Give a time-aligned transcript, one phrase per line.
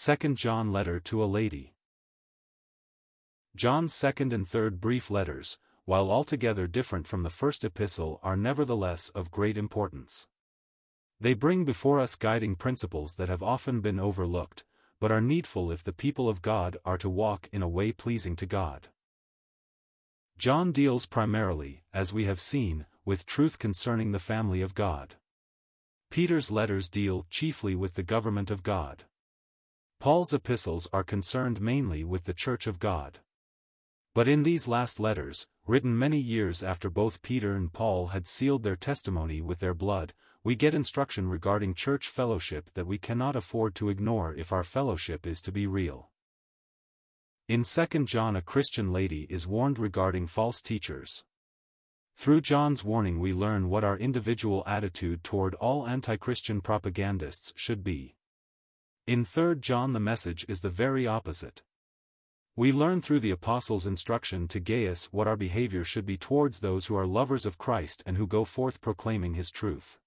[0.00, 1.74] 2 John Letter to a Lady
[3.56, 9.08] John's second and third brief letters, while altogether different from the first epistle are nevertheless
[9.08, 10.28] of great importance.
[11.18, 14.64] They bring before us guiding principles that have often been overlooked,
[15.00, 18.36] but are needful if the people of God are to walk in a way pleasing
[18.36, 18.90] to God.
[20.38, 25.16] John deals primarily, as we have seen, with truth concerning the family of God.
[26.08, 29.02] Peter's letters deal chiefly with the government of God.
[30.00, 33.18] Paul's epistles are concerned mainly with the Church of God.
[34.14, 38.62] But in these last letters, written many years after both Peter and Paul had sealed
[38.62, 43.74] their testimony with their blood, we get instruction regarding church fellowship that we cannot afford
[43.74, 46.10] to ignore if our fellowship is to be real.
[47.48, 51.24] In 2 John a Christian lady is warned regarding false teachers.
[52.16, 58.14] Through John's warning we learn what our individual attitude toward all anti-Christian propagandists should be.
[59.08, 61.62] In 3 John the message is the very opposite.
[62.56, 66.84] We learn through the Apostle's instruction to Gaius what our behavior should be towards those
[66.84, 69.98] who are lovers of Christ and who go forth proclaiming his truth.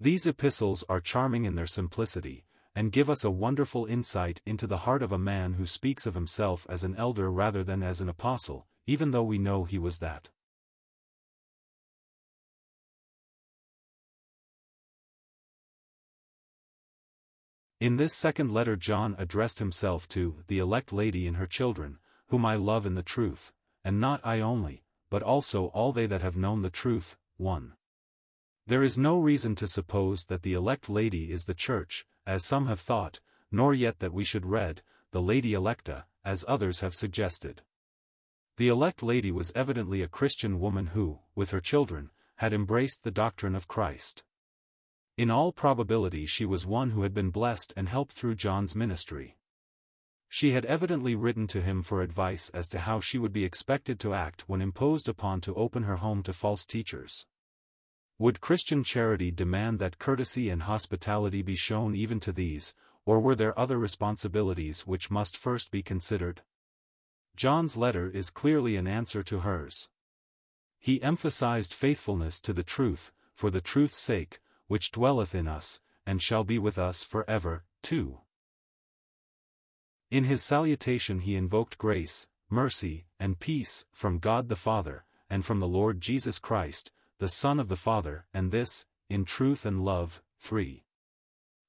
[0.00, 4.78] These epistles are charming in their simplicity, and give us a wonderful insight into the
[4.88, 8.08] heart of a man who speaks of himself as an elder rather than as an
[8.08, 10.30] apostle, even though we know he was that.
[17.78, 22.46] In this second letter John addressed himself to the elect lady and her children, whom
[22.46, 23.52] I love in the truth,
[23.84, 27.18] and not I only, but also all they that have known the truth.
[27.36, 27.74] 1.
[28.66, 32.66] There is no reason to suppose that the elect lady is the church, as some
[32.66, 33.20] have thought,
[33.52, 37.60] nor yet that we should read, the lady electa, as others have suggested.
[38.56, 43.10] The elect lady was evidently a Christian woman who, with her children, had embraced the
[43.10, 44.24] doctrine of Christ.
[45.16, 49.38] In all probability she was one who had been blessed and helped through John's ministry.
[50.28, 53.98] She had evidently written to him for advice as to how she would be expected
[54.00, 57.24] to act when imposed upon to open her home to false teachers.
[58.18, 62.74] Would Christian charity demand that courtesy and hospitality be shown even to these,
[63.06, 66.42] or were there other responsibilities which must first be considered?
[67.36, 69.88] John's letter is clearly an answer to hers.
[70.78, 76.22] He emphasized faithfulness to the truth, for the truth's sake, which dwelleth in us, and
[76.22, 77.64] shall be with us for ever.
[77.82, 78.18] 2.
[80.10, 85.60] In his salutation he invoked grace, mercy, and peace, from God the Father, and from
[85.60, 90.22] the Lord Jesus Christ, the Son of the Father, and this, in truth and love.
[90.38, 90.84] 3.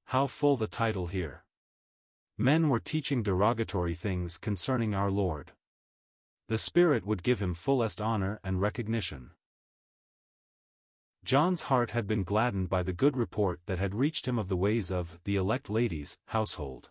[0.05, 1.43] How full the title here!
[2.37, 5.53] Men were teaching derogatory things concerning our Lord.
[6.47, 9.31] The Spirit would give him fullest honor and recognition.
[11.27, 14.55] John's heart had been gladdened by the good report that had reached him of the
[14.55, 16.89] ways of the elect lady's household.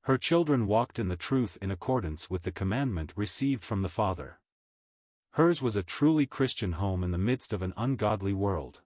[0.00, 4.40] Her children walked in the truth in accordance with the commandment received from the Father.
[5.34, 8.80] Hers was a truly Christian home in the midst of an ungodly world.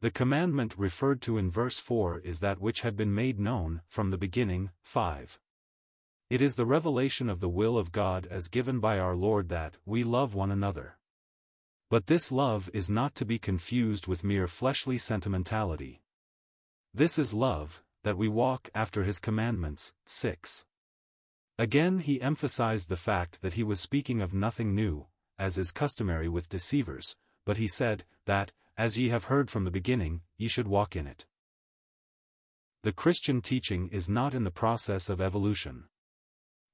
[0.00, 4.10] The commandment referred to in verse 4 is that which had been made known from
[4.10, 4.70] the beginning.
[4.82, 5.38] 5.
[6.28, 9.76] It is the revelation of the will of God as given by our Lord that
[9.86, 10.96] we love one another.
[11.90, 16.02] But this love is not to be confused with mere fleshly sentimentality.
[16.94, 19.92] This is love, that we walk after his commandments.
[20.06, 20.66] 6.
[21.58, 26.28] Again he emphasized the fact that he was speaking of nothing new, as is customary
[26.28, 30.68] with deceivers, but he said, that, as ye have heard from the beginning, ye should
[30.68, 31.26] walk in it.
[32.82, 35.88] The Christian teaching is not in the process of evolution.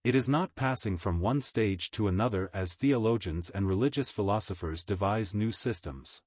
[0.06, 5.34] It is not passing from one stage to another as theologians and religious philosophers devise
[5.34, 6.22] new systems.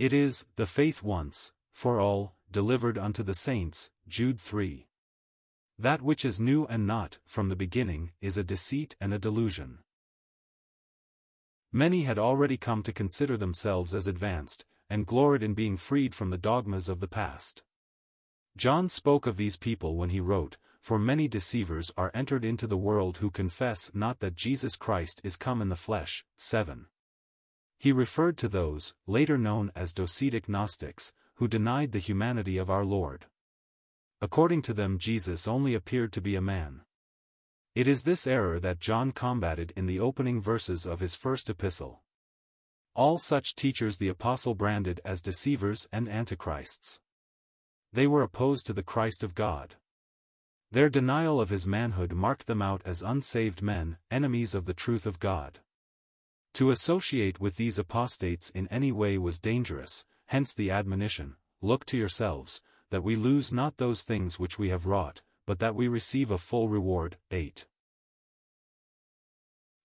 [0.00, 4.88] It is, the faith once, for all, delivered unto the saints, Jude 3.
[5.78, 9.84] That which is new and not, from the beginning, is a deceit and a delusion.
[11.70, 16.30] Many had already come to consider themselves as advanced, and gloried in being freed from
[16.30, 17.62] the dogmas of the past.
[18.56, 22.76] John spoke of these people when he wrote, for many deceivers are entered into the
[22.76, 26.24] world who confess not that Jesus Christ is come in the flesh.
[26.36, 26.86] 7.
[27.78, 32.84] He referred to those, later known as Docetic Gnostics, who denied the humanity of our
[32.84, 33.26] Lord.
[34.20, 36.82] According to them Jesus only appeared to be a man.
[37.74, 42.02] It is this error that John combated in the opening verses of his first epistle.
[42.94, 47.00] All such teachers the apostle branded as deceivers and antichrists.
[47.92, 49.76] They were opposed to the Christ of God.
[50.72, 55.04] Their denial of his manhood marked them out as unsaved men, enemies of the truth
[55.04, 55.60] of God.
[56.54, 61.98] To associate with these apostates in any way was dangerous, hence the admonition, Look to
[61.98, 66.30] yourselves, that we lose not those things which we have wrought, but that we receive
[66.30, 67.18] a full reward.
[67.30, 67.66] 8.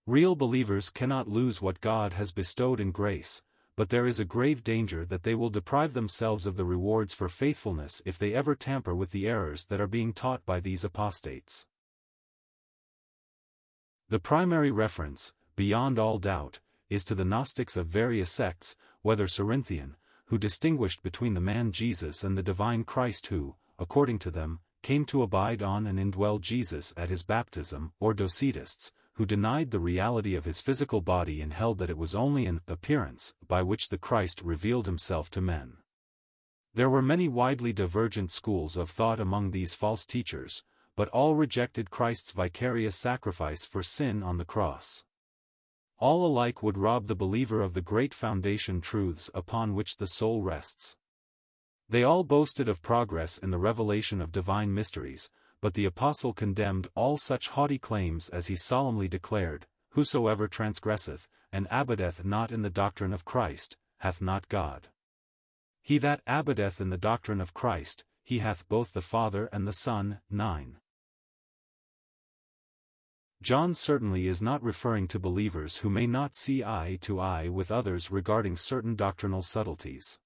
[0.07, 3.43] Real believers cannot lose what God has bestowed in grace,
[3.75, 7.27] but there is a grave danger that they will deprive themselves of the rewards for
[7.27, 11.65] faithfulness if they ever tamper with the errors that are being taught by these apostates.
[14.07, 19.95] The primary reference, beyond all doubt, is to the Gnostics of various sects, whether Cerinthian,
[20.27, 25.05] who distinguished between the man Jesus and the divine Christ who, according to them, came
[25.05, 30.35] to abide on and indwell Jesus at his baptism, or Docetists, who denied the reality
[30.35, 33.97] of his physical body and held that it was only an appearance by which the
[33.97, 35.77] Christ revealed himself to men.
[36.73, 40.63] There were many widely divergent schools of thought among these false teachers,
[40.97, 45.05] but all rejected Christ's vicarious sacrifice for sin on the cross.
[45.97, 50.41] All alike would rob the believer of the great foundation truths upon which the soul
[50.41, 50.97] rests.
[51.87, 55.29] They all boasted of progress in the revelation of divine mysteries,
[55.61, 61.67] but the apostle condemned all such haughty claims as he solemnly declared, Whosoever transgresseth, and
[61.71, 64.89] abideth not in the doctrine of Christ, hath not God.
[65.81, 69.71] He that abideth in the doctrine of Christ, he hath both the Father and the
[69.71, 70.19] Son.
[70.29, 70.77] 9.
[73.41, 77.71] John certainly is not referring to believers who may not see eye to eye with
[77.71, 80.19] others regarding certain doctrinal subtleties.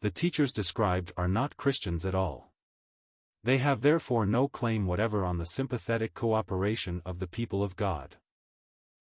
[0.00, 2.52] The teachers described are not Christians at all.
[3.44, 8.16] They have therefore no claim whatever on the sympathetic cooperation of the people of God.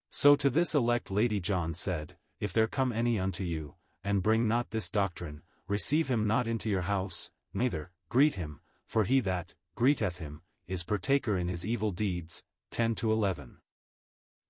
[0.09, 4.45] So to this elect lady John said, If there come any unto you, and bring
[4.45, 9.53] not this doctrine, receive him not into your house, neither, greet him, for he that,
[9.77, 12.43] greeteth him, is partaker in his evil deeds.
[12.71, 13.59] 10 to 11.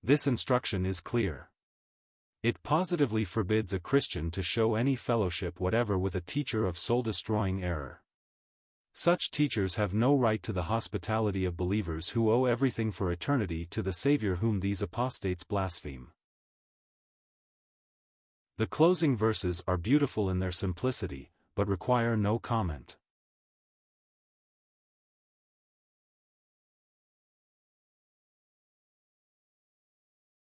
[0.02, 1.50] This instruction is clear.
[2.42, 7.62] It positively forbids a Christian to show any fellowship whatever with a teacher of soul-destroying
[7.62, 8.02] error.
[8.96, 13.66] Such teachers have no right to the hospitality of believers who owe everything for eternity
[13.66, 16.12] to the Savior whom these apostates blaspheme.
[18.56, 22.96] The closing verses are beautiful in their simplicity, but require no comment.